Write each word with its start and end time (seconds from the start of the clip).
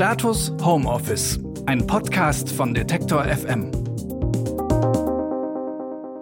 Status 0.00 0.50
Homeoffice, 0.62 1.38
ein 1.66 1.86
Podcast 1.86 2.50
von 2.50 2.72
Detektor 2.72 3.22
FM. 3.22 3.70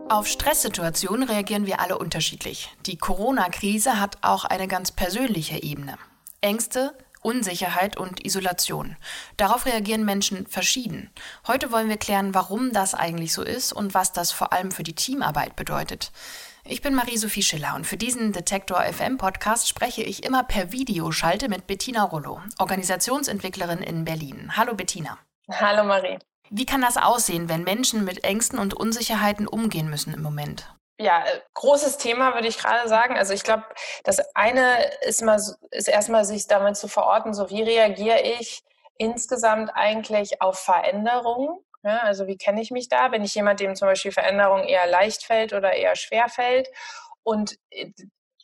Auf 0.09 0.27
Stresssituationen 0.27 1.29
reagieren 1.29 1.65
wir 1.65 1.79
alle 1.79 1.97
unterschiedlich. 1.97 2.75
Die 2.87 2.97
Corona-Krise 2.97 4.01
hat 4.01 4.19
auch 4.23 4.45
eine 4.45 4.67
ganz 4.67 4.91
persönliche 4.91 5.63
Ebene. 5.63 5.97
Ängste, 6.41 6.93
Unsicherheit 7.23 7.97
und 7.97 8.27
Isolation. 8.27 8.97
Darauf 9.37 9.65
reagieren 9.65 10.05
Menschen 10.05 10.49
verschieden. 10.49 11.11
Heute 11.47 11.71
wollen 11.71 11.89
wir 11.89 11.99
klären, 11.99 12.35
warum 12.35 12.73
das 12.73 12.95
eigentlich 12.95 13.33
so 13.33 13.45
ist 13.45 13.73
und 13.73 13.95
was 13.95 14.13
das 14.13 14.33
vor 14.33 14.53
allem 14.53 14.73
für 14.73 14.83
die 14.83 14.97
Teamarbeit 14.97 15.55
bedeutet. 15.55 16.11
Ich 16.71 16.83
bin 16.83 16.95
Marie-Sophie 16.95 17.43
Schiller 17.43 17.75
und 17.77 17.87
für 17.87 17.97
diesen 17.97 18.33
Detektor 18.33 18.83
FM 18.83 19.17
Podcast 19.17 19.71
spreche 19.71 20.03
ich 20.03 20.23
immer 20.23 20.45
per 20.45 20.71
Videoschalte 20.71 21.49
mit 21.49 21.67
Bettina 21.67 22.05
Rollo, 22.05 22.43
Organisationsentwicklerin 22.59 23.79
in 23.79 24.05
Berlin. 24.05 24.53
Hallo 24.55 24.75
Bettina. 24.75 25.19
Hallo 25.51 25.83
Marie. 25.83 26.19
Wie 26.51 26.67
kann 26.67 26.83
das 26.83 26.99
aussehen, 26.99 27.49
wenn 27.49 27.65
Menschen 27.65 28.05
mit 28.05 28.23
Ängsten 28.23 28.59
und 28.59 28.75
Unsicherheiten 28.75 29.49
umgehen 29.49 29.89
müssen 29.89 30.13
im 30.13 30.21
Moment? 30.21 30.71
Ja, 31.01 31.25
äh, 31.25 31.41
großes 31.55 31.97
Thema 31.97 32.35
würde 32.35 32.49
ich 32.49 32.59
gerade 32.59 32.87
sagen. 32.87 33.17
Also 33.17 33.33
ich 33.33 33.45
glaube, 33.45 33.65
das 34.05 34.19
eine 34.35 34.91
ist 35.01 35.23
mal 35.23 35.41
ist 35.71 35.89
erstmal 35.89 36.27
sich 36.27 36.49
damit 36.49 36.77
zu 36.77 36.87
verorten, 36.87 37.33
so 37.33 37.49
wie 37.49 37.63
reagiere 37.63 38.21
ich 38.21 38.63
insgesamt 38.99 39.71
eigentlich 39.75 40.43
auf 40.43 40.59
Veränderungen 40.59 41.65
ja, 41.89 41.99
also 42.01 42.27
wie 42.27 42.37
kenne 42.37 42.61
ich 42.61 42.71
mich 42.71 42.89
da? 42.89 43.09
Bin 43.09 43.25
ich 43.25 43.35
jemand, 43.35 43.61
dem 43.61 43.75
zum 43.77 43.89
Beispiel 43.89 44.13
Veränderung 44.13 44.65
eher 44.65 44.87
leicht 44.87 45.25
fällt 45.25 45.53
oder 45.53 45.73
eher 45.73 45.97
schwer 45.97 46.29
fällt? 46.29 46.69
Und 47.23 47.57
äh, 47.71 47.93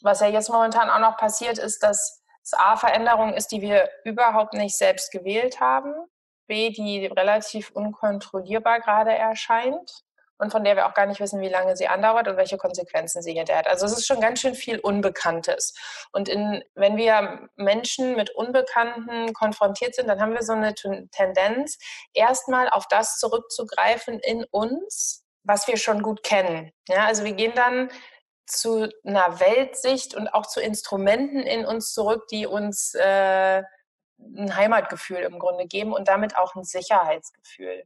was 0.02 0.20
ja 0.20 0.28
jetzt 0.28 0.50
momentan 0.50 0.90
auch 0.90 0.98
noch 0.98 1.16
passiert, 1.16 1.58
ist, 1.58 1.82
dass 1.82 2.22
es 2.42 2.52
A, 2.52 2.76
Veränderung 2.76 3.32
ist, 3.32 3.52
die 3.52 3.62
wir 3.62 3.88
überhaupt 4.04 4.54
nicht 4.54 4.76
selbst 4.76 5.10
gewählt 5.12 5.60
haben, 5.60 5.94
B, 6.46 6.70
die 6.70 7.06
relativ 7.06 7.70
unkontrollierbar 7.70 8.80
gerade 8.80 9.14
erscheint 9.14 10.04
und 10.44 10.50
von 10.50 10.62
der 10.62 10.76
wir 10.76 10.86
auch 10.86 10.94
gar 10.94 11.06
nicht 11.06 11.20
wissen, 11.20 11.40
wie 11.40 11.48
lange 11.48 11.76
sie 11.76 11.88
andauert 11.88 12.28
und 12.28 12.36
welche 12.36 12.58
Konsequenzen 12.58 13.22
sie 13.22 13.32
hinterher 13.32 13.60
hat. 13.60 13.66
Also 13.66 13.86
es 13.86 13.92
ist 13.92 14.06
schon 14.06 14.20
ganz 14.20 14.40
schön 14.40 14.54
viel 14.54 14.78
Unbekanntes. 14.78 15.74
Und 16.12 16.28
in, 16.28 16.62
wenn 16.74 16.96
wir 16.96 17.48
Menschen 17.56 18.14
mit 18.14 18.30
Unbekannten 18.30 19.32
konfrontiert 19.32 19.94
sind, 19.94 20.06
dann 20.06 20.20
haben 20.20 20.34
wir 20.34 20.42
so 20.42 20.52
eine 20.52 20.74
Tendenz, 20.74 21.78
erstmal 22.12 22.68
auf 22.68 22.86
das 22.88 23.18
zurückzugreifen 23.18 24.20
in 24.20 24.44
uns, 24.50 25.24
was 25.42 25.66
wir 25.66 25.78
schon 25.78 26.02
gut 26.02 26.22
kennen. 26.22 26.70
Ja, 26.88 27.06
also 27.06 27.24
wir 27.24 27.32
gehen 27.32 27.52
dann 27.54 27.90
zu 28.46 28.88
einer 29.04 29.40
Weltsicht 29.40 30.14
und 30.14 30.28
auch 30.28 30.46
zu 30.46 30.60
Instrumenten 30.60 31.40
in 31.40 31.64
uns 31.64 31.92
zurück, 31.94 32.28
die 32.28 32.46
uns 32.46 32.94
äh, 32.94 33.62
ein 34.18 34.56
Heimatgefühl 34.56 35.18
im 35.18 35.38
Grunde 35.38 35.66
geben 35.66 35.92
und 35.92 36.08
damit 36.08 36.36
auch 36.36 36.54
ein 36.54 36.64
Sicherheitsgefühl. 36.64 37.84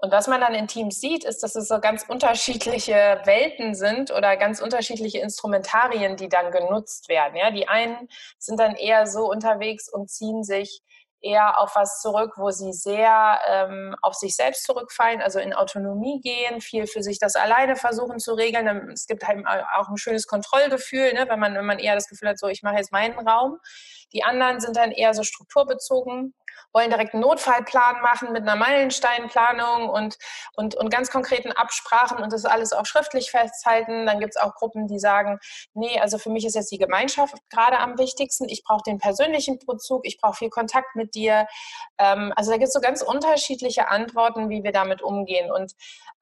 Und 0.00 0.12
was 0.12 0.28
man 0.28 0.40
dann 0.40 0.54
in 0.54 0.68
Teams 0.68 1.00
sieht, 1.00 1.24
ist, 1.24 1.42
dass 1.42 1.56
es 1.56 1.66
so 1.66 1.80
ganz 1.80 2.04
unterschiedliche 2.08 3.20
Welten 3.24 3.74
sind 3.74 4.12
oder 4.12 4.36
ganz 4.36 4.60
unterschiedliche 4.60 5.18
Instrumentarien, 5.18 6.16
die 6.16 6.28
dann 6.28 6.52
genutzt 6.52 7.08
werden. 7.08 7.36
Ja, 7.36 7.50
die 7.50 7.66
einen 7.66 8.08
sind 8.38 8.60
dann 8.60 8.76
eher 8.76 9.08
so 9.08 9.28
unterwegs 9.28 9.92
und 9.92 10.08
ziehen 10.08 10.44
sich 10.44 10.82
eher 11.20 11.58
auf 11.58 11.74
was 11.74 12.00
zurück, 12.00 12.34
wo 12.36 12.50
sie 12.50 12.72
sehr 12.72 13.40
ähm, 13.48 13.96
auf 14.02 14.14
sich 14.14 14.36
selbst 14.36 14.64
zurückfallen, 14.64 15.20
also 15.20 15.40
in 15.40 15.52
Autonomie 15.52 16.20
gehen, 16.20 16.60
viel 16.60 16.86
für 16.86 17.02
sich 17.02 17.18
das 17.18 17.34
alleine 17.34 17.74
versuchen 17.74 18.20
zu 18.20 18.34
regeln. 18.34 18.90
Es 18.92 19.06
gibt 19.06 19.26
halt 19.26 19.44
auch 19.76 19.88
ein 19.88 19.96
schönes 19.96 20.28
Kontrollgefühl, 20.28 21.12
ne, 21.14 21.26
wenn 21.28 21.40
man 21.40 21.54
wenn 21.56 21.66
man 21.66 21.80
eher 21.80 21.96
das 21.96 22.08
Gefühl 22.08 22.28
hat, 22.28 22.38
so 22.38 22.46
ich 22.46 22.62
mache 22.62 22.76
jetzt 22.76 22.92
meinen 22.92 23.18
Raum. 23.18 23.58
Die 24.12 24.22
anderen 24.22 24.60
sind 24.60 24.76
dann 24.76 24.92
eher 24.92 25.12
so 25.12 25.24
strukturbezogen 25.24 26.34
wollen 26.72 26.90
direkt 26.90 27.14
einen 27.14 27.22
Notfallplan 27.22 28.00
machen 28.02 28.32
mit 28.32 28.42
einer 28.42 28.56
Meilensteinplanung 28.56 29.88
und, 29.88 30.18
und, 30.54 30.74
und 30.74 30.90
ganz 30.90 31.10
konkreten 31.10 31.52
Absprachen 31.52 32.18
und 32.18 32.32
das 32.32 32.44
alles 32.44 32.72
auch 32.72 32.86
schriftlich 32.86 33.30
festhalten. 33.30 34.06
Dann 34.06 34.20
gibt 34.20 34.36
es 34.36 34.40
auch 34.40 34.54
Gruppen, 34.54 34.86
die 34.86 34.98
sagen, 34.98 35.38
nee, 35.74 35.98
also 36.00 36.18
für 36.18 36.30
mich 36.30 36.44
ist 36.44 36.54
jetzt 36.54 36.70
die 36.70 36.78
Gemeinschaft 36.78 37.34
gerade 37.50 37.78
am 37.78 37.98
wichtigsten. 37.98 38.48
Ich 38.48 38.62
brauche 38.64 38.82
den 38.86 38.98
persönlichen 38.98 39.58
Bezug, 39.66 40.06
ich 40.06 40.18
brauche 40.18 40.36
viel 40.36 40.50
Kontakt 40.50 40.94
mit 40.94 41.14
dir. 41.14 41.46
Ähm, 41.98 42.32
also 42.36 42.50
da 42.50 42.56
gibt 42.56 42.68
es 42.68 42.74
so 42.74 42.80
ganz 42.80 43.02
unterschiedliche 43.02 43.88
Antworten, 43.88 44.48
wie 44.48 44.62
wir 44.62 44.72
damit 44.72 45.02
umgehen. 45.02 45.50
Und, 45.50 45.72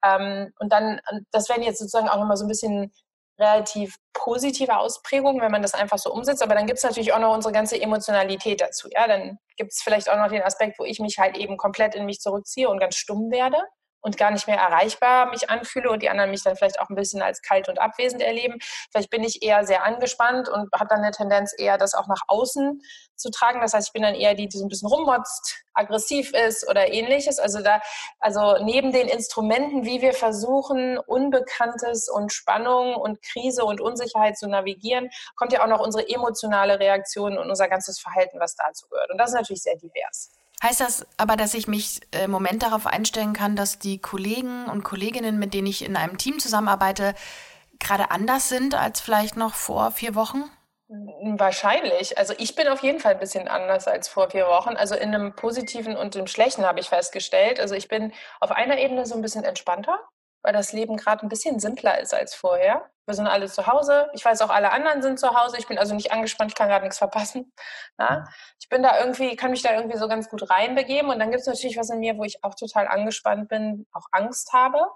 ähm, 0.03 0.53
und 0.59 0.71
dann, 0.71 0.99
das 1.31 1.49
werden 1.49 1.63
jetzt 1.63 1.79
sozusagen 1.79 2.09
auch 2.09 2.17
nochmal 2.17 2.37
so 2.37 2.45
ein 2.45 2.49
bisschen 2.49 2.93
relativ 3.39 3.95
positive 4.13 4.77
Ausprägung, 4.77 5.41
wenn 5.41 5.51
man 5.51 5.61
das 5.61 5.73
einfach 5.73 5.97
so 5.97 6.11
umsetzt. 6.11 6.41
Aber 6.41 6.55
dann 6.55 6.65
gibt 6.65 6.77
es 6.77 6.83
natürlich 6.83 7.13
auch 7.13 7.19
noch 7.19 7.33
unsere 7.33 7.53
ganze 7.53 7.79
Emotionalität 7.81 8.61
dazu. 8.61 8.89
Ja, 8.91 9.07
dann 9.07 9.37
gibt 9.57 9.71
es 9.71 9.81
vielleicht 9.81 10.09
auch 10.09 10.17
noch 10.17 10.29
den 10.29 10.41
Aspekt, 10.41 10.79
wo 10.79 10.83
ich 10.83 10.99
mich 10.99 11.19
halt 11.19 11.37
eben 11.37 11.57
komplett 11.57 11.95
in 11.95 12.05
mich 12.05 12.19
zurückziehe 12.19 12.69
und 12.69 12.79
ganz 12.79 12.95
stumm 12.95 13.31
werde 13.31 13.57
und 14.01 14.17
gar 14.17 14.31
nicht 14.31 14.47
mehr 14.47 14.57
erreichbar 14.57 15.29
mich 15.29 15.49
anfühle 15.49 15.89
und 15.89 16.01
die 16.01 16.09
anderen 16.09 16.31
mich 16.31 16.43
dann 16.43 16.55
vielleicht 16.55 16.79
auch 16.79 16.89
ein 16.89 16.95
bisschen 16.95 17.21
als 17.21 17.41
kalt 17.41 17.69
und 17.69 17.79
abwesend 17.79 18.21
erleben. 18.21 18.57
Vielleicht 18.91 19.09
bin 19.09 19.23
ich 19.23 19.43
eher 19.43 19.65
sehr 19.65 19.83
angespannt 19.83 20.49
und 20.49 20.69
habe 20.73 20.87
dann 20.89 20.99
eine 20.99 21.11
Tendenz 21.11 21.53
eher, 21.57 21.77
das 21.77 21.93
auch 21.93 22.07
nach 22.07 22.21
außen 22.27 22.81
zu 23.15 23.29
tragen. 23.31 23.61
Das 23.61 23.73
heißt, 23.73 23.89
ich 23.89 23.93
bin 23.93 24.03
dann 24.03 24.15
eher 24.15 24.35
die, 24.35 24.47
die 24.47 24.57
so 24.57 24.65
ein 24.65 24.69
bisschen 24.69 24.87
rummotzt, 24.87 25.63
aggressiv 25.73 26.33
ist 26.33 26.67
oder 26.69 26.91
ähnliches. 26.91 27.39
Also 27.39 27.61
da, 27.61 27.81
also 28.19 28.57
neben 28.63 28.91
den 28.91 29.07
Instrumenten, 29.07 29.85
wie 29.85 30.01
wir 30.01 30.13
versuchen, 30.13 30.97
Unbekanntes 30.97 32.09
und 32.09 32.31
Spannung 32.31 32.95
und 32.95 33.21
Krise 33.21 33.65
und 33.65 33.81
Unsicherheit 33.81 34.37
zu 34.37 34.47
navigieren, 34.47 35.09
kommt 35.35 35.53
ja 35.53 35.63
auch 35.63 35.67
noch 35.67 35.79
unsere 35.79 36.07
emotionale 36.07 36.79
Reaktion 36.79 37.37
und 37.37 37.49
unser 37.49 37.67
ganzes 37.67 37.99
Verhalten, 37.99 38.39
was 38.39 38.55
dazu 38.55 38.87
gehört. 38.89 39.11
Und 39.11 39.17
das 39.17 39.31
ist 39.31 39.35
natürlich 39.35 39.63
sehr 39.63 39.75
divers. 39.75 40.36
Heißt 40.63 40.81
das 40.81 41.05
aber, 41.17 41.35
dass 41.35 41.53
ich 41.53 41.67
mich 41.67 42.01
äh, 42.11 42.23
im 42.23 42.31
Moment 42.31 42.63
darauf 42.63 42.87
einstellen 42.87 43.33
kann, 43.33 43.55
dass 43.55 43.77
die 43.77 43.99
Kollegen 43.99 44.65
und 44.65 44.83
Kolleginnen, 44.83 45.37
mit 45.37 45.53
denen 45.53 45.67
ich 45.67 45.85
in 45.85 45.95
einem 45.95 46.17
Team 46.17 46.39
zusammenarbeite, 46.39 47.13
gerade 47.79 48.09
anders 48.09 48.49
sind 48.49 48.73
als 48.73 48.99
vielleicht 48.99 49.37
noch 49.37 49.53
vor 49.53 49.91
vier 49.91 50.15
Wochen? 50.15 50.43
Wahrscheinlich. 50.89 52.17
Also 52.17 52.33
ich 52.37 52.55
bin 52.55 52.67
auf 52.69 52.81
jeden 52.81 52.99
Fall 52.99 53.13
ein 53.13 53.19
bisschen 53.19 53.47
anders 53.47 53.87
als 53.87 54.07
vor 54.07 54.29
vier 54.29 54.47
Wochen. 54.47 54.75
Also 54.75 54.95
in 54.95 55.13
einem 55.13 55.35
positiven 55.35 55.95
und 55.95 56.15
im 56.15 56.27
schlechten 56.27 56.65
habe 56.65 56.79
ich 56.79 56.89
festgestellt. 56.89 57.59
Also 57.59 57.75
ich 57.75 57.87
bin 57.87 58.13
auf 58.39 58.51
einer 58.51 58.77
Ebene 58.77 59.05
so 59.05 59.13
ein 59.13 59.21
bisschen 59.21 59.43
entspannter 59.43 59.99
weil 60.41 60.53
das 60.53 60.73
Leben 60.73 60.97
gerade 60.97 61.25
ein 61.25 61.29
bisschen 61.29 61.59
simpler 61.59 61.99
ist 61.99 62.13
als 62.13 62.33
vorher. 62.33 62.89
Wir 63.05 63.13
sind 63.13 63.27
alle 63.27 63.47
zu 63.47 63.67
Hause. 63.67 64.09
Ich 64.13 64.25
weiß 64.25 64.41
auch, 64.41 64.49
alle 64.49 64.71
anderen 64.71 65.01
sind 65.01 65.17
zu 65.17 65.29
Hause. 65.33 65.57
Ich 65.57 65.67
bin 65.67 65.77
also 65.77 65.95
nicht 65.95 66.11
angespannt, 66.11 66.51
ich 66.51 66.55
kann 66.55 66.67
gerade 66.67 66.83
nichts 66.83 66.97
verpassen. 66.97 67.53
Ja? 67.99 68.25
Ich 68.59 68.69
bin 68.69 68.83
da 68.83 68.99
irgendwie, 68.99 69.37
kann 69.37 69.51
mich 69.51 69.61
da 69.61 69.73
irgendwie 69.73 69.97
so 69.97 70.09
ganz 70.09 70.27
gut 70.27 70.49
reinbegeben. 70.49 71.09
Und 71.09 71.19
dann 71.19 71.31
gibt 71.31 71.39
es 71.39 71.47
natürlich 71.47 71.77
was 71.77 71.89
in 71.89 71.99
mir, 71.99 72.17
wo 72.17 72.25
ich 72.25 72.43
auch 72.43 72.53
total 72.53 72.85
angespannt 72.85 73.47
bin, 73.47 73.87
auch 73.93 74.07
Angst 74.11 74.51
habe. 74.51 74.87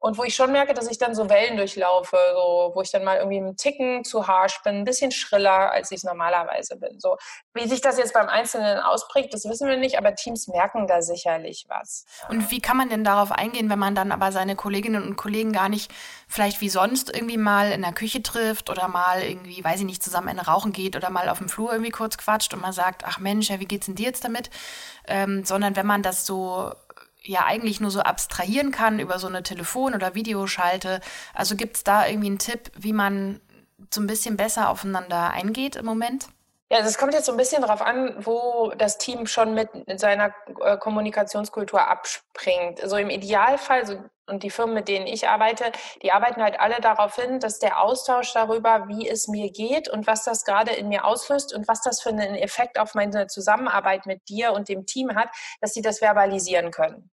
Und 0.00 0.16
wo 0.16 0.22
ich 0.22 0.34
schon 0.34 0.52
merke, 0.52 0.74
dass 0.74 0.88
ich 0.88 0.98
dann 0.98 1.14
so 1.14 1.28
Wellen 1.28 1.56
durchlaufe, 1.56 2.16
so, 2.32 2.72
wo 2.74 2.82
ich 2.82 2.90
dann 2.90 3.02
mal 3.02 3.16
irgendwie 3.16 3.38
einen 3.38 3.56
Ticken 3.56 4.04
zu 4.04 4.28
harsh 4.28 4.62
bin, 4.62 4.76
ein 4.76 4.84
bisschen 4.84 5.10
schriller, 5.10 5.72
als 5.72 5.90
ich 5.90 5.98
es 5.98 6.04
normalerweise 6.04 6.76
bin. 6.76 7.00
So, 7.00 7.16
wie 7.54 7.68
sich 7.68 7.80
das 7.80 7.98
jetzt 7.98 8.14
beim 8.14 8.28
Einzelnen 8.28 8.78
ausprägt, 8.78 9.34
das 9.34 9.44
wissen 9.48 9.68
wir 9.68 9.76
nicht, 9.76 9.98
aber 9.98 10.14
Teams 10.14 10.46
merken 10.46 10.86
da 10.86 11.02
sicherlich 11.02 11.66
was. 11.68 12.06
Und 12.28 12.50
wie 12.50 12.60
kann 12.60 12.76
man 12.76 12.90
denn 12.90 13.02
darauf 13.02 13.32
eingehen, 13.32 13.70
wenn 13.70 13.78
man 13.78 13.96
dann 13.96 14.12
aber 14.12 14.30
seine 14.30 14.54
Kolleginnen 14.54 15.02
und 15.02 15.16
Kollegen 15.16 15.52
gar 15.52 15.68
nicht 15.68 15.90
vielleicht 16.28 16.60
wie 16.60 16.68
sonst 16.68 17.12
irgendwie 17.12 17.36
mal 17.36 17.72
in 17.72 17.82
der 17.82 17.92
Küche 17.92 18.22
trifft 18.22 18.70
oder 18.70 18.86
mal 18.86 19.22
irgendwie, 19.22 19.64
weiß 19.64 19.80
ich 19.80 19.86
nicht, 19.86 20.02
zusammen 20.02 20.28
eine 20.28 20.46
rauchen 20.46 20.72
geht 20.72 20.94
oder 20.94 21.10
mal 21.10 21.28
auf 21.28 21.38
dem 21.38 21.48
Flur 21.48 21.72
irgendwie 21.72 21.90
kurz 21.90 22.18
quatscht 22.18 22.54
und 22.54 22.60
man 22.60 22.72
sagt, 22.72 23.02
ach 23.04 23.18
Mensch, 23.18 23.50
ja, 23.50 23.58
wie 23.58 23.66
geht's 23.66 23.86
denn 23.86 23.96
dir 23.96 24.06
jetzt 24.06 24.24
damit? 24.24 24.50
Ähm, 25.06 25.44
sondern 25.44 25.74
wenn 25.74 25.86
man 25.86 26.02
das 26.02 26.24
so 26.26 26.72
ja 27.28 27.44
eigentlich 27.44 27.80
nur 27.80 27.90
so 27.90 28.00
abstrahieren 28.00 28.70
kann 28.70 28.98
über 28.98 29.18
so 29.18 29.26
eine 29.26 29.42
Telefon- 29.42 29.94
oder 29.94 30.14
Videoschalte. 30.14 31.00
Also 31.34 31.56
gibt 31.56 31.76
es 31.76 31.84
da 31.84 32.06
irgendwie 32.06 32.28
einen 32.28 32.38
Tipp, 32.38 32.70
wie 32.76 32.92
man 32.92 33.40
so 33.92 34.00
ein 34.00 34.06
bisschen 34.06 34.36
besser 34.36 34.70
aufeinander 34.70 35.30
eingeht 35.30 35.76
im 35.76 35.84
Moment? 35.84 36.28
Ja, 36.70 36.78
also 36.78 36.90
es 36.90 36.98
kommt 36.98 37.14
jetzt 37.14 37.24
so 37.24 37.32
ein 37.32 37.38
bisschen 37.38 37.62
darauf 37.62 37.80
an, 37.80 38.14
wo 38.18 38.72
das 38.76 38.98
Team 38.98 39.26
schon 39.26 39.54
mit 39.54 39.70
seiner 39.98 40.34
äh, 40.60 40.76
Kommunikationskultur 40.76 41.88
abspringt. 41.88 42.82
Also 42.82 42.96
im 42.96 43.08
Idealfall, 43.08 43.86
so, 43.86 43.96
und 44.26 44.42
die 44.42 44.50
Firmen, 44.50 44.74
mit 44.74 44.86
denen 44.86 45.06
ich 45.06 45.28
arbeite, 45.28 45.72
die 46.02 46.12
arbeiten 46.12 46.42
halt 46.42 46.60
alle 46.60 46.78
darauf 46.82 47.16
hin, 47.16 47.40
dass 47.40 47.58
der 47.58 47.80
Austausch 47.80 48.34
darüber, 48.34 48.86
wie 48.86 49.08
es 49.08 49.28
mir 49.28 49.50
geht 49.50 49.88
und 49.88 50.06
was 50.06 50.24
das 50.24 50.44
gerade 50.44 50.72
in 50.72 50.88
mir 50.88 51.06
auslöst 51.06 51.54
und 51.54 51.66
was 51.68 51.80
das 51.80 52.02
für 52.02 52.10
einen 52.10 52.34
Effekt 52.34 52.78
auf 52.78 52.94
meine 52.94 53.28
Zusammenarbeit 53.28 54.04
mit 54.04 54.28
dir 54.28 54.52
und 54.52 54.68
dem 54.68 54.84
Team 54.84 55.14
hat, 55.14 55.30
dass 55.62 55.72
sie 55.72 55.80
das 55.80 56.00
verbalisieren 56.00 56.70
können. 56.70 57.10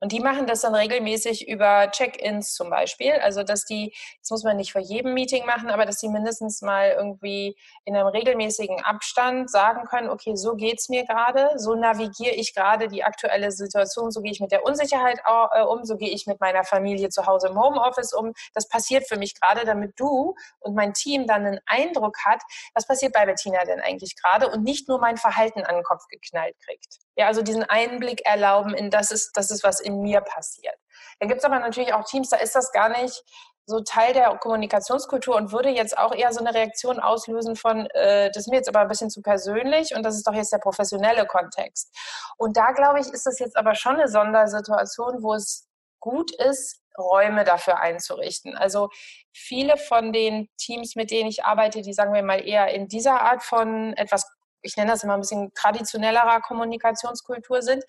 Und 0.00 0.12
die 0.12 0.20
machen 0.20 0.46
das 0.46 0.60
dann 0.60 0.74
regelmäßig 0.74 1.48
über 1.48 1.90
Check-ins 1.90 2.52
zum 2.54 2.68
Beispiel. 2.68 3.12
Also, 3.12 3.42
dass 3.42 3.64
die, 3.64 3.94
das 4.20 4.30
muss 4.30 4.44
man 4.44 4.56
nicht 4.56 4.72
vor 4.72 4.82
jedem 4.82 5.14
Meeting 5.14 5.46
machen, 5.46 5.70
aber 5.70 5.86
dass 5.86 5.98
die 5.98 6.08
mindestens 6.08 6.60
mal 6.60 6.90
irgendwie 6.90 7.56
in 7.84 7.96
einem 7.96 8.08
regelmäßigen 8.08 8.82
Abstand 8.84 9.50
sagen 9.50 9.84
können, 9.86 10.10
okay, 10.10 10.36
so 10.36 10.54
geht's 10.54 10.90
mir 10.90 11.06
gerade, 11.06 11.50
so 11.56 11.74
navigiere 11.74 12.34
ich 12.34 12.54
gerade 12.54 12.88
die 12.88 13.04
aktuelle 13.04 13.50
Situation, 13.52 14.10
so 14.10 14.20
gehe 14.20 14.32
ich 14.32 14.40
mit 14.40 14.52
der 14.52 14.64
Unsicherheit 14.64 15.20
äh, 15.26 15.62
um, 15.62 15.84
so 15.84 15.96
gehe 15.96 16.10
ich 16.10 16.26
mit 16.26 16.40
meiner 16.40 16.64
Familie 16.64 17.08
zu 17.08 17.26
Hause 17.26 17.48
im 17.48 17.58
Homeoffice 17.58 18.12
um. 18.12 18.34
Das 18.54 18.68
passiert 18.68 19.08
für 19.08 19.16
mich 19.16 19.40
gerade, 19.40 19.64
damit 19.64 19.98
du 19.98 20.34
und 20.60 20.74
mein 20.74 20.92
Team 20.92 21.26
dann 21.26 21.46
einen 21.46 21.60
Eindruck 21.66 22.18
hat, 22.24 22.42
was 22.74 22.86
passiert 22.86 23.14
bei 23.14 23.24
Bettina 23.24 23.64
denn 23.64 23.80
eigentlich 23.80 24.14
gerade 24.16 24.48
und 24.50 24.62
nicht 24.62 24.88
nur 24.88 24.98
mein 24.98 25.16
Verhalten 25.16 25.62
an 25.64 25.76
den 25.76 25.84
Kopf 25.84 26.06
geknallt 26.08 26.56
kriegt. 26.64 27.05
Ja, 27.16 27.26
also 27.26 27.42
diesen 27.42 27.64
Einblick 27.64 28.26
erlauben 28.26 28.74
in 28.74 28.90
das 28.90 29.10
ist, 29.10 29.36
das 29.36 29.50
ist, 29.50 29.64
was 29.64 29.80
in 29.80 30.02
mir 30.02 30.20
passiert. 30.20 30.76
Dann 31.18 31.28
gibt 31.28 31.40
es 31.40 31.44
aber 31.44 31.58
natürlich 31.58 31.94
auch 31.94 32.04
Teams, 32.04 32.28
da 32.28 32.36
ist 32.36 32.54
das 32.54 32.72
gar 32.72 32.88
nicht 32.88 33.24
so 33.66 33.80
Teil 33.80 34.12
der 34.12 34.36
Kommunikationskultur 34.38 35.34
und 35.34 35.50
würde 35.50 35.70
jetzt 35.70 35.98
auch 35.98 36.14
eher 36.14 36.32
so 36.32 36.40
eine 36.40 36.54
Reaktion 36.54 37.00
auslösen 37.00 37.56
von, 37.56 37.86
äh, 37.94 38.28
das 38.28 38.44
ist 38.44 38.48
mir 38.48 38.56
jetzt 38.56 38.68
aber 38.68 38.80
ein 38.80 38.88
bisschen 38.88 39.10
zu 39.10 39.22
persönlich 39.22 39.94
und 39.94 40.04
das 40.04 40.14
ist 40.14 40.26
doch 40.26 40.34
jetzt 40.34 40.52
der 40.52 40.58
professionelle 40.58 41.26
Kontext. 41.26 41.92
Und 42.36 42.56
da 42.56 42.70
glaube 42.72 43.00
ich, 43.00 43.08
ist 43.08 43.26
das 43.26 43.40
jetzt 43.40 43.56
aber 43.56 43.74
schon 43.74 43.96
eine 43.96 44.08
Sondersituation, 44.08 45.22
wo 45.22 45.34
es 45.34 45.66
gut 45.98 46.30
ist, 46.36 46.80
Räume 46.96 47.44
dafür 47.44 47.80
einzurichten. 47.80 48.56
Also 48.56 48.88
viele 49.32 49.76
von 49.76 50.12
den 50.12 50.48
Teams, 50.58 50.94
mit 50.94 51.10
denen 51.10 51.28
ich 51.28 51.44
arbeite, 51.44 51.82
die 51.82 51.92
sagen 51.92 52.14
wir 52.14 52.22
mal 52.22 52.46
eher 52.46 52.68
in 52.68 52.88
dieser 52.88 53.20
Art 53.20 53.42
von 53.42 53.92
etwas, 53.94 54.24
ich 54.66 54.76
nenne 54.76 54.90
das 54.90 55.04
immer 55.04 55.14
ein 55.14 55.20
bisschen 55.20 55.54
traditionellerer 55.54 56.40
Kommunikationskultur 56.40 57.62
sind, 57.62 57.84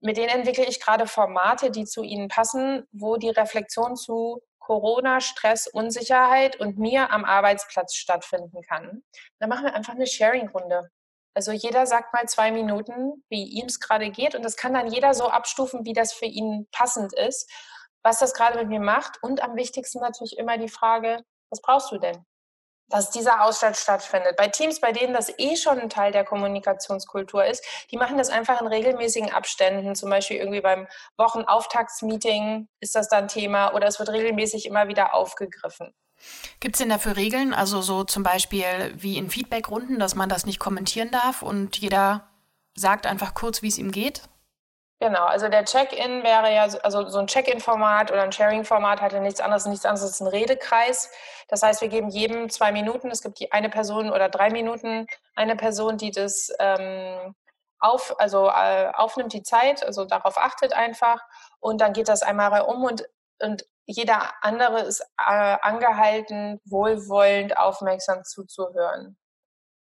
mit 0.00 0.16
denen 0.16 0.30
entwickle 0.30 0.64
ich 0.64 0.80
gerade 0.80 1.06
Formate, 1.06 1.70
die 1.70 1.84
zu 1.84 2.02
ihnen 2.02 2.28
passen, 2.28 2.86
wo 2.92 3.16
die 3.16 3.30
Reflexion 3.30 3.96
zu 3.96 4.40
Corona, 4.58 5.20
Stress, 5.20 5.66
Unsicherheit 5.66 6.56
und 6.60 6.78
mir 6.78 7.10
am 7.10 7.24
Arbeitsplatz 7.24 7.94
stattfinden 7.94 8.62
kann. 8.62 9.02
Dann 9.40 9.48
machen 9.48 9.64
wir 9.64 9.74
einfach 9.74 9.94
eine 9.94 10.06
Sharing-Runde. 10.06 10.90
Also 11.34 11.52
jeder 11.52 11.86
sagt 11.86 12.12
mal 12.12 12.26
zwei 12.26 12.52
Minuten, 12.52 13.24
wie 13.28 13.44
ihm 13.44 13.66
es 13.66 13.80
gerade 13.80 14.10
geht 14.10 14.34
und 14.34 14.42
das 14.42 14.56
kann 14.56 14.74
dann 14.74 14.92
jeder 14.92 15.14
so 15.14 15.28
abstufen, 15.28 15.84
wie 15.84 15.92
das 15.92 16.12
für 16.12 16.26
ihn 16.26 16.66
passend 16.72 17.12
ist, 17.14 17.50
was 18.02 18.18
das 18.18 18.34
gerade 18.34 18.58
mit 18.58 18.68
mir 18.68 18.80
macht 18.80 19.22
und 19.22 19.42
am 19.42 19.56
wichtigsten 19.56 20.00
natürlich 20.00 20.36
immer 20.36 20.58
die 20.58 20.68
Frage, 20.68 21.22
was 21.50 21.62
brauchst 21.62 21.90
du 21.92 21.98
denn? 21.98 22.24
Dass 22.88 23.10
dieser 23.10 23.44
Austausch 23.44 23.78
stattfindet. 23.78 24.36
Bei 24.36 24.48
Teams, 24.48 24.80
bei 24.80 24.92
denen 24.92 25.12
das 25.12 25.32
eh 25.38 25.56
schon 25.56 25.78
ein 25.78 25.90
Teil 25.90 26.12
der 26.12 26.24
Kommunikationskultur 26.24 27.44
ist, 27.44 27.64
die 27.90 27.96
machen 27.96 28.18
das 28.18 28.30
einfach 28.30 28.60
in 28.60 28.66
regelmäßigen 28.66 29.30
Abständen. 29.30 29.94
Zum 29.94 30.10
Beispiel 30.10 30.38
irgendwie 30.38 30.60
beim 30.60 30.86
Wochenauftaktsmeeting 31.16 32.68
ist 32.80 32.94
das 32.94 33.08
dann 33.08 33.28
Thema 33.28 33.74
oder 33.74 33.86
es 33.86 33.98
wird 33.98 34.10
regelmäßig 34.10 34.66
immer 34.66 34.88
wieder 34.88 35.14
aufgegriffen. 35.14 35.94
Gibt 36.60 36.74
es 36.74 36.78
denn 36.78 36.88
dafür 36.88 37.16
Regeln? 37.16 37.54
Also 37.54 37.80
so 37.80 38.04
zum 38.04 38.22
Beispiel 38.22 38.92
wie 38.96 39.16
in 39.16 39.30
Feedbackrunden, 39.30 39.98
dass 39.98 40.14
man 40.14 40.28
das 40.28 40.46
nicht 40.46 40.58
kommentieren 40.58 41.10
darf 41.10 41.42
und 41.42 41.76
jeder 41.76 42.28
sagt 42.74 43.06
einfach 43.06 43.34
kurz, 43.34 43.62
wie 43.62 43.68
es 43.68 43.78
ihm 43.78 43.92
geht? 43.92 44.22
Genau, 45.00 45.26
also 45.26 45.48
der 45.48 45.64
Check-in 45.64 46.24
wäre 46.24 46.52
ja, 46.52 46.64
also 46.82 47.08
so 47.08 47.20
ein 47.20 47.28
Check-in-Format 47.28 48.10
oder 48.10 48.22
ein 48.22 48.32
Sharing-Format 48.32 49.00
hat 49.00 49.12
ja 49.12 49.20
nichts 49.20 49.40
anderes, 49.40 49.66
nichts 49.66 49.84
anderes 49.84 50.02
als 50.08 50.20
ein 50.20 50.26
Redekreis. 50.26 51.12
Das 51.46 51.62
heißt, 51.62 51.80
wir 51.82 51.88
geben 51.88 52.08
jedem 52.08 52.50
zwei 52.50 52.72
Minuten, 52.72 53.08
es 53.12 53.22
gibt 53.22 53.38
die 53.38 53.52
eine 53.52 53.70
Person 53.70 54.10
oder 54.10 54.28
drei 54.28 54.50
Minuten, 54.50 55.06
eine 55.36 55.54
Person, 55.54 55.98
die 55.98 56.10
das 56.10 56.50
ähm, 56.58 57.36
auf, 57.78 58.18
also 58.18 58.48
äh, 58.48 58.90
aufnimmt 58.92 59.32
die 59.32 59.44
Zeit, 59.44 59.84
also 59.84 60.04
darauf 60.04 60.36
achtet 60.36 60.72
einfach 60.72 61.20
und 61.60 61.80
dann 61.80 61.92
geht 61.92 62.08
das 62.08 62.22
einmal 62.22 62.62
um 62.62 62.82
und, 62.82 63.04
und 63.40 63.66
jeder 63.86 64.32
andere 64.42 64.80
ist 64.80 65.00
äh, 65.16 65.56
angehalten, 65.62 66.60
wohlwollend, 66.64 67.56
aufmerksam 67.56 68.24
zuzuhören. 68.24 69.16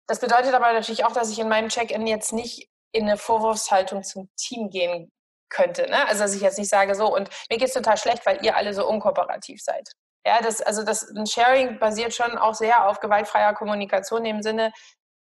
Das 0.08 0.18
bedeutet 0.18 0.52
aber 0.52 0.72
natürlich 0.72 1.04
auch, 1.04 1.12
dass 1.12 1.30
ich 1.30 1.38
in 1.38 1.48
meinem 1.48 1.68
Check-in 1.68 2.08
jetzt 2.08 2.32
nicht 2.32 2.68
in 2.96 3.04
eine 3.04 3.16
Vorwurfshaltung 3.16 4.02
zum 4.02 4.28
Team 4.36 4.70
gehen 4.70 5.12
könnte. 5.48 5.88
Ne? 5.88 6.06
Also 6.08 6.22
dass 6.22 6.34
ich 6.34 6.42
jetzt 6.42 6.58
nicht 6.58 6.70
sage, 6.70 6.94
so 6.94 7.14
und 7.14 7.30
mir 7.50 7.58
geht 7.58 7.68
es 7.68 7.74
total 7.74 7.96
schlecht, 7.96 8.26
weil 8.26 8.44
ihr 8.44 8.56
alle 8.56 8.74
so 8.74 8.88
unkooperativ 8.88 9.62
seid. 9.62 9.92
Ja, 10.26 10.40
das, 10.42 10.60
also 10.60 10.82
das 10.82 11.08
ein 11.08 11.26
Sharing 11.26 11.78
basiert 11.78 12.12
schon 12.14 12.36
auch 12.36 12.54
sehr 12.54 12.88
auf 12.88 12.98
gewaltfreier 13.00 13.54
Kommunikation 13.54 14.24
im 14.24 14.42
Sinne, 14.42 14.72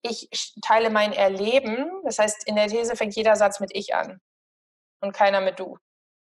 ich 0.07 0.29
teile 0.63 0.91
mein 0.91 1.15
Erleben. 1.15 1.91
Das 2.05 2.19
heißt, 2.19 2.47
in 2.47 2.57
der 2.57 2.69
These 2.69 2.95
fängt 2.95 3.17
jeder 3.17 3.37
Satz 3.37 3.61
mit 3.61 3.75
ich 3.75 3.95
an 3.95 4.21
und 5.01 5.13
keiner 5.13 5.41
mit 5.41 5.59
du 5.59 5.79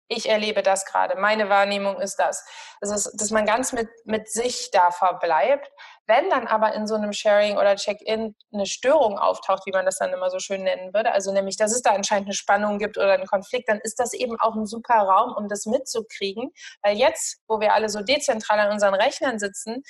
ich 0.09 0.29
erlebe 0.29 0.63
das 0.63 0.85
gerade, 0.85 1.17
meine 1.17 1.49
Wahrnehmung 1.49 2.01
ist 2.01 2.17
das. 2.17 2.45
Also, 2.81 3.11
dass 3.15 3.31
man 3.31 3.47
ganz 3.47 3.73
mit, 3.73 3.89
mit 4.05 4.31
sich 4.31 4.71
da 4.71 4.91
verbleibt. 4.91 5.71
Wenn 6.07 6.31
dann 6.31 6.47
aber 6.47 6.75
in 6.75 6.87
so 6.87 6.95
einem 6.95 7.13
Sharing 7.13 7.57
oder 7.57 7.77
Check-in 7.77 8.37
eine 8.53 8.67
Störung 8.67 9.19
auftaucht, 9.19 9.67
wie 9.67 9.73
man 9.73 9.85
das 9.85 9.99
dann 9.99 10.13
immer 10.13 10.31
so 10.31 10.39
schön 10.39 10.63
nennen 10.63 10.95
würde, 10.95 11.13
also 11.13 11.33
nämlich, 11.33 11.57
dass 11.57 11.73
es 11.75 11.83
da 11.83 11.91
anscheinend 11.91 12.29
eine 12.29 12.35
Spannung 12.35 12.79
gibt 12.79 12.97
oder 12.97 13.13
einen 13.13 13.27
Konflikt, 13.27 13.69
dann 13.69 13.81
ist 13.81 13.99
das 13.99 14.13
eben 14.13 14.39
auch 14.39 14.55
ein 14.55 14.67
super 14.67 14.95
Raum, 14.95 15.35
um 15.37 15.49
das 15.49 15.67
mitzukriegen. 15.67 16.53
Weil 16.83 16.97
jetzt, 16.97 17.39
wo 17.49 17.61
wir 17.61 17.75
alle 17.75 17.89
so 17.89 18.03
dezentral 18.03 18.61
an 18.61 18.73
unseren 18.73 18.95
Rechnern 18.95 19.39
sitzen, 19.39 19.83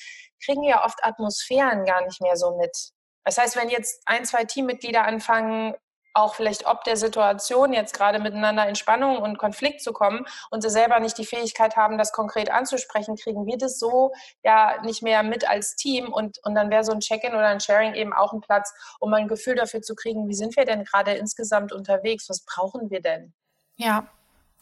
kriegen 0.43 0.63
wir 0.63 0.83
oft 0.85 0.99
Atmosphären 1.03 1.85
gar 1.85 2.05
nicht 2.05 2.21
mehr 2.21 2.37
so 2.37 2.57
mit. 2.57 2.93
Das 3.25 3.39
heißt, 3.39 3.57
wenn 3.57 3.69
jetzt 3.69 4.03
ein, 4.07 4.25
zwei 4.25 4.45
Teammitglieder 4.45 5.05
anfangen, 5.05 5.75
auch 6.17 6.35
vielleicht 6.35 6.67
ob 6.67 6.85
der 6.85 6.97
Situation 6.97 7.73
jetzt 7.73 7.95
gerade 7.95 8.19
miteinander 8.19 8.69
in 8.69 8.75
Spannung 8.75 9.19
und 9.19 9.39
Konflikt 9.39 9.83
zu 9.83 9.93
kommen 9.93 10.25
und 10.51 10.63
sie 10.63 10.71
selber 10.71 10.99
nicht 10.99 11.19
die 11.19 11.27
Fähigkeit 11.27 11.77
haben, 11.77 11.99
das 11.99 12.13
konkret 12.13 12.51
anzusprechen, 12.51 13.17
kriegen 13.17 13.47
wir 13.47 13.59
das 13.59 13.79
so 13.79 14.13
ja 14.43 14.83
nicht 14.83 15.03
mehr 15.03 15.23
mit 15.23 15.49
als 15.49 15.77
Team 15.77 16.13
und, 16.13 16.39
und 16.45 16.55
dann 16.55 16.71
wäre 16.71 16.85
so 16.85 16.93
ein 16.93 17.01
Check-in 17.01 17.35
oder 17.35 17.49
ein 17.49 17.61
Sharing 17.61 17.95
eben 17.95 18.13
auch 18.13 18.33
ein 18.33 18.41
Platz, 18.41 18.73
um 18.99 19.13
ein 19.13 19.29
Gefühl 19.29 19.55
dafür 19.55 19.83
zu 19.83 19.95
kriegen, 19.95 20.29
wie 20.29 20.35
sind 20.35 20.57
wir 20.57 20.65
denn 20.65 20.85
gerade 20.85 21.13
insgesamt 21.13 21.73
unterwegs, 21.73 22.29
was 22.29 22.45
brauchen 22.45 22.91
wir 22.91 23.03
denn? 23.03 23.35
Ja, 23.77 24.09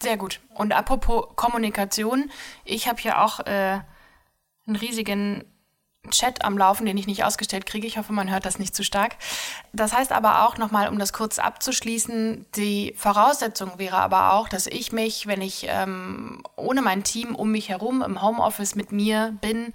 sehr 0.03 0.17
gut. 0.17 0.41
Und 0.55 0.73
apropos 0.73 1.27
Kommunikation, 1.37 2.31
ich 2.65 2.89
habe 2.89 3.01
hier 3.01 3.23
auch 3.23 3.41
äh, 3.41 3.81
einen 4.67 4.77
riesigen 4.77 5.54
Chat 6.11 6.45
am 6.45 6.59
Laufen, 6.59 6.87
den 6.87 6.97
ich 6.97 7.07
nicht 7.07 7.25
ausgestellt 7.25 7.67
kriege. 7.67 7.87
Ich 7.87 7.99
hoffe, 7.99 8.13
man 8.13 8.31
hört 8.31 8.45
das 8.47 8.59
nicht 8.59 8.75
zu 8.75 8.83
stark. 8.85 9.17
Das 9.73 9.93
heißt 9.93 10.13
aber 10.13 10.45
auch 10.47 10.59
nochmal, 10.59 10.89
um 10.89 10.99
das 10.99 11.13
kurz 11.13 11.39
abzuschließen, 11.39 12.47
die 12.57 12.95
Voraussetzung 12.97 13.79
wäre 13.79 13.97
aber 13.97 14.33
auch, 14.35 14.49
dass 14.49 14.67
ich 14.67 14.93
mich, 14.93 15.27
wenn 15.27 15.41
ich 15.41 15.67
ähm, 15.69 16.43
ohne 16.57 16.83
mein 16.83 17.05
Team 17.05 17.35
um 17.35 17.51
mich 17.51 17.69
herum 17.69 18.03
im 18.03 18.23
Homeoffice 18.23 18.75
mit 18.75 18.93
mir 18.93 19.37
bin, 19.41 19.75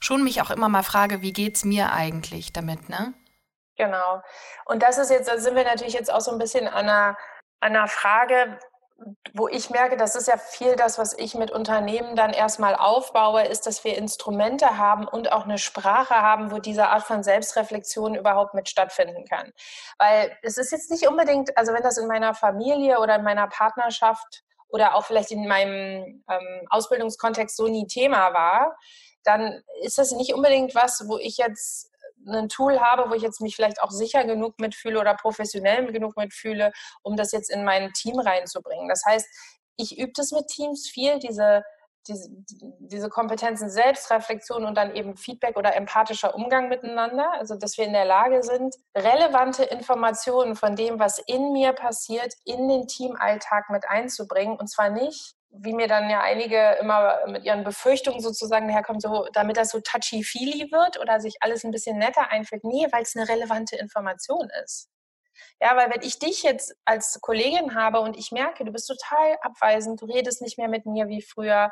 schon 0.00 0.24
mich 0.24 0.42
auch 0.42 0.50
immer 0.50 0.68
mal 0.68 0.82
frage, 0.82 1.22
wie 1.22 1.32
geht's 1.32 1.64
mir 1.64 1.92
eigentlich 1.92 2.52
damit, 2.52 2.88
ne? 2.88 3.14
Genau. 3.76 4.22
Und 4.66 4.82
das 4.82 4.98
ist 4.98 5.10
jetzt, 5.10 5.28
da 5.28 5.38
sind 5.38 5.56
wir 5.56 5.64
natürlich 5.64 5.94
jetzt 5.94 6.12
auch 6.12 6.20
so 6.20 6.30
ein 6.30 6.38
bisschen 6.38 6.68
an 6.68 6.88
einer, 6.88 7.16
an 7.60 7.76
einer 7.76 7.88
Frage, 7.88 8.58
wo 9.34 9.48
ich 9.48 9.70
merke, 9.70 9.96
das 9.96 10.14
ist 10.14 10.28
ja 10.28 10.36
viel 10.36 10.76
das, 10.76 10.98
was 10.98 11.16
ich 11.16 11.34
mit 11.34 11.50
Unternehmen 11.50 12.16
dann 12.16 12.32
erstmal 12.32 12.74
aufbaue, 12.74 13.44
ist, 13.44 13.66
dass 13.66 13.84
wir 13.84 13.96
Instrumente 13.96 14.78
haben 14.78 15.06
und 15.06 15.32
auch 15.32 15.44
eine 15.44 15.58
Sprache 15.58 16.14
haben, 16.14 16.50
wo 16.50 16.58
diese 16.58 16.88
Art 16.88 17.02
von 17.02 17.22
Selbstreflexion 17.22 18.14
überhaupt 18.14 18.54
mit 18.54 18.68
stattfinden 18.68 19.24
kann. 19.24 19.52
Weil 19.98 20.36
es 20.42 20.58
ist 20.58 20.72
jetzt 20.72 20.90
nicht 20.90 21.08
unbedingt, 21.08 21.56
also 21.56 21.72
wenn 21.72 21.82
das 21.82 21.98
in 21.98 22.06
meiner 22.06 22.34
Familie 22.34 22.98
oder 22.98 23.16
in 23.16 23.24
meiner 23.24 23.46
Partnerschaft 23.46 24.42
oder 24.68 24.94
auch 24.94 25.04
vielleicht 25.04 25.30
in 25.30 25.46
meinem 25.46 26.24
ähm, 26.28 26.66
Ausbildungskontext 26.70 27.56
so 27.56 27.68
nie 27.68 27.86
Thema 27.86 28.32
war, 28.32 28.76
dann 29.24 29.62
ist 29.82 29.98
das 29.98 30.12
nicht 30.12 30.34
unbedingt 30.34 30.74
was, 30.74 31.06
wo 31.06 31.18
ich 31.18 31.36
jetzt 31.36 31.91
ein 32.26 32.48
Tool 32.48 32.80
habe, 32.80 33.10
wo 33.10 33.14
ich 33.14 33.22
jetzt 33.22 33.40
mich 33.40 33.56
vielleicht 33.56 33.82
auch 33.82 33.90
sicher 33.90 34.24
genug 34.24 34.58
mitfühle 34.58 35.00
oder 35.00 35.14
professionell 35.14 35.90
genug 35.92 36.16
mitfühle, 36.16 36.72
um 37.02 37.16
das 37.16 37.32
jetzt 37.32 37.50
in 37.50 37.64
mein 37.64 37.92
Team 37.92 38.18
reinzubringen. 38.18 38.88
Das 38.88 39.02
heißt, 39.06 39.26
ich 39.76 39.98
übe 39.98 40.12
das 40.14 40.32
mit 40.32 40.46
Teams 40.48 40.88
viel, 40.88 41.18
diese, 41.18 41.62
diese, 42.06 42.28
diese 42.78 43.08
Kompetenzen 43.08 43.70
Selbstreflexion 43.70 44.64
und 44.64 44.76
dann 44.76 44.94
eben 44.94 45.16
Feedback 45.16 45.56
oder 45.56 45.74
empathischer 45.74 46.34
Umgang 46.34 46.68
miteinander. 46.68 47.32
Also, 47.32 47.56
dass 47.56 47.78
wir 47.78 47.86
in 47.86 47.92
der 47.92 48.04
Lage 48.04 48.42
sind, 48.42 48.74
relevante 48.96 49.64
Informationen 49.64 50.56
von 50.56 50.76
dem, 50.76 50.98
was 50.98 51.18
in 51.18 51.52
mir 51.52 51.72
passiert, 51.72 52.34
in 52.44 52.68
den 52.68 52.86
Teamalltag 52.86 53.70
mit 53.70 53.88
einzubringen. 53.88 54.56
Und 54.56 54.68
zwar 54.68 54.90
nicht 54.90 55.34
wie 55.52 55.74
mir 55.74 55.86
dann 55.86 56.08
ja 56.08 56.22
einige 56.22 56.76
immer 56.80 57.26
mit 57.26 57.44
ihren 57.44 57.62
Befürchtungen 57.62 58.20
sozusagen 58.20 58.68
daherkommen, 58.68 59.00
so, 59.00 59.26
damit 59.32 59.56
das 59.58 59.70
so 59.70 59.80
touchy-feely 59.80 60.72
wird 60.72 60.98
oder 60.98 61.20
sich 61.20 61.36
alles 61.40 61.62
ein 61.64 61.70
bisschen 61.70 61.98
netter 61.98 62.30
einfühlt. 62.30 62.64
Nee, 62.64 62.86
weil 62.90 63.02
es 63.02 63.14
eine 63.14 63.28
relevante 63.28 63.76
Information 63.76 64.48
ist. 64.64 64.88
Ja, 65.60 65.76
weil 65.76 65.90
wenn 65.90 66.02
ich 66.02 66.18
dich 66.18 66.42
jetzt 66.42 66.74
als 66.84 67.20
Kollegin 67.20 67.74
habe 67.74 68.00
und 68.00 68.16
ich 68.16 68.32
merke, 68.32 68.64
du 68.64 68.72
bist 68.72 68.88
total 68.88 69.36
abweisend, 69.42 70.00
du 70.00 70.06
redest 70.06 70.42
nicht 70.42 70.58
mehr 70.58 70.68
mit 70.68 70.86
mir 70.86 71.08
wie 71.08 71.22
früher, 71.22 71.70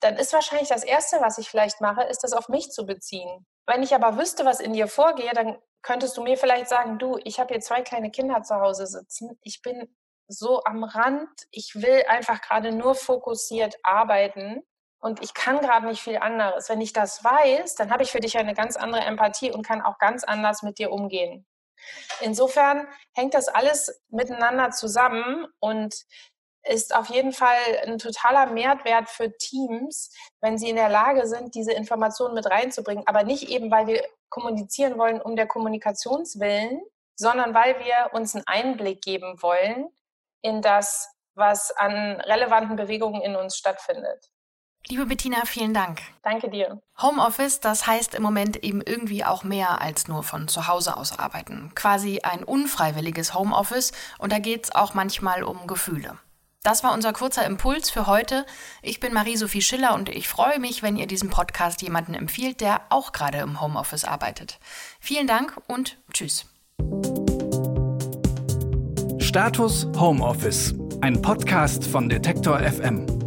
dann 0.00 0.16
ist 0.16 0.32
wahrscheinlich 0.32 0.68
das 0.68 0.82
Erste, 0.82 1.20
was 1.20 1.38
ich 1.38 1.48
vielleicht 1.48 1.80
mache, 1.80 2.02
ist 2.04 2.24
das 2.24 2.32
auf 2.32 2.48
mich 2.48 2.70
zu 2.70 2.86
beziehen. 2.86 3.46
Wenn 3.66 3.82
ich 3.82 3.94
aber 3.94 4.18
wüsste, 4.18 4.44
was 4.44 4.58
in 4.60 4.72
dir 4.72 4.88
vorgeht, 4.88 5.36
dann 5.36 5.58
könntest 5.82 6.16
du 6.16 6.22
mir 6.22 6.36
vielleicht 6.36 6.68
sagen, 6.68 6.98
du, 6.98 7.18
ich 7.24 7.38
habe 7.38 7.54
hier 7.54 7.60
zwei 7.60 7.82
kleine 7.82 8.10
Kinder 8.10 8.42
zu 8.42 8.56
Hause 8.56 8.86
sitzen, 8.86 9.38
ich 9.42 9.62
bin 9.62 9.94
so 10.32 10.62
am 10.64 10.84
Rand. 10.84 11.28
Ich 11.50 11.74
will 11.76 12.04
einfach 12.08 12.40
gerade 12.40 12.72
nur 12.72 12.94
fokussiert 12.94 13.76
arbeiten 13.82 14.62
und 15.00 15.22
ich 15.22 15.34
kann 15.34 15.60
gerade 15.60 15.86
nicht 15.86 16.02
viel 16.02 16.18
anderes. 16.18 16.68
Wenn 16.68 16.80
ich 16.80 16.92
das 16.92 17.22
weiß, 17.24 17.74
dann 17.74 17.90
habe 17.90 18.02
ich 18.02 18.12
für 18.12 18.20
dich 18.20 18.38
eine 18.38 18.54
ganz 18.54 18.76
andere 18.76 19.02
Empathie 19.02 19.50
und 19.50 19.66
kann 19.66 19.82
auch 19.82 19.98
ganz 19.98 20.24
anders 20.24 20.62
mit 20.62 20.78
dir 20.78 20.92
umgehen. 20.92 21.46
Insofern 22.20 22.86
hängt 23.12 23.34
das 23.34 23.48
alles 23.48 24.02
miteinander 24.08 24.70
zusammen 24.70 25.46
und 25.58 25.94
ist 26.64 26.94
auf 26.94 27.08
jeden 27.08 27.32
Fall 27.32 27.58
ein 27.84 27.98
totaler 27.98 28.46
Mehrwert 28.46 29.08
für 29.08 29.36
Teams, 29.36 30.14
wenn 30.40 30.58
sie 30.58 30.70
in 30.70 30.76
der 30.76 30.88
Lage 30.88 31.26
sind, 31.26 31.56
diese 31.56 31.72
Informationen 31.72 32.34
mit 32.34 32.46
reinzubringen, 32.46 33.04
aber 33.08 33.24
nicht 33.24 33.48
eben, 33.48 33.72
weil 33.72 33.88
wir 33.88 34.04
kommunizieren 34.28 34.96
wollen 34.96 35.20
um 35.20 35.34
der 35.34 35.48
Kommunikationswillen, 35.48 36.80
sondern 37.16 37.52
weil 37.54 37.80
wir 37.80 38.10
uns 38.12 38.36
einen 38.36 38.46
Einblick 38.46 39.02
geben 39.02 39.42
wollen 39.42 39.88
in 40.42 40.60
das, 40.60 41.08
was 41.34 41.70
an 41.76 42.20
relevanten 42.20 42.76
Bewegungen 42.76 43.22
in 43.22 43.36
uns 43.36 43.56
stattfindet. 43.56 44.28
Liebe 44.88 45.06
Bettina, 45.06 45.44
vielen 45.44 45.74
Dank. 45.74 46.00
Danke 46.22 46.50
dir. 46.50 46.82
Homeoffice, 47.00 47.60
das 47.60 47.86
heißt 47.86 48.14
im 48.16 48.22
Moment 48.22 48.62
eben 48.64 48.82
irgendwie 48.82 49.24
auch 49.24 49.44
mehr 49.44 49.80
als 49.80 50.08
nur 50.08 50.24
von 50.24 50.48
zu 50.48 50.66
Hause 50.66 50.96
aus 50.96 51.18
arbeiten. 51.18 51.70
Quasi 51.74 52.20
ein 52.22 52.42
unfreiwilliges 52.42 53.32
Homeoffice 53.32 53.92
und 54.18 54.32
da 54.32 54.40
geht 54.40 54.64
es 54.64 54.74
auch 54.74 54.94
manchmal 54.94 55.44
um 55.44 55.68
Gefühle. 55.68 56.18
Das 56.64 56.84
war 56.84 56.92
unser 56.92 57.12
kurzer 57.12 57.44
Impuls 57.44 57.90
für 57.90 58.06
heute. 58.06 58.46
Ich 58.82 59.00
bin 59.00 59.12
Marie-Sophie 59.12 59.62
Schiller 59.62 59.94
und 59.94 60.08
ich 60.08 60.28
freue 60.28 60.60
mich, 60.60 60.82
wenn 60.82 60.96
ihr 60.96 61.06
diesen 61.06 61.30
Podcast 61.30 61.82
jemanden 61.82 62.14
empfiehlt, 62.14 62.60
der 62.60 62.82
auch 62.88 63.12
gerade 63.12 63.38
im 63.38 63.60
Homeoffice 63.60 64.04
arbeitet. 64.04 64.58
Vielen 65.00 65.26
Dank 65.26 65.60
und 65.66 65.96
tschüss. 66.12 66.46
Status 69.32 69.88
Homeoffice, 69.96 70.74
ein 71.00 71.22
Podcast 71.22 71.86
von 71.86 72.06
Detektor 72.06 72.58
FM. 72.58 73.21